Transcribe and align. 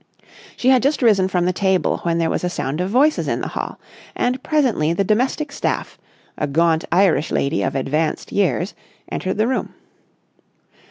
She 0.57 0.69
had 0.69 0.81
just 0.81 1.03
risen 1.03 1.27
from 1.27 1.45
the 1.45 1.53
table, 1.53 1.97
when 2.01 2.17
there 2.17 2.31
was 2.31 2.43
a 2.43 2.49
sound 2.49 2.81
of 2.81 2.89
voices 2.89 3.27
in 3.27 3.41
the 3.41 3.49
hall, 3.49 3.79
and 4.15 4.41
presently 4.41 4.93
the 4.93 5.03
domestic 5.03 5.51
staff, 5.51 5.99
a 6.39 6.47
gaunt 6.47 6.83
Irish 6.91 7.29
lady 7.29 7.61
of 7.61 7.75
advanced 7.75 8.31
years, 8.31 8.73
entered 9.11 9.37
the 9.37 9.47
room. 9.47 9.75